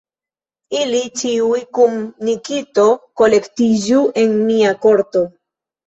[0.79, 2.01] Ili ĉiuj kun
[2.31, 2.89] Nikito
[3.23, 5.29] kolektiĝu en mia korto.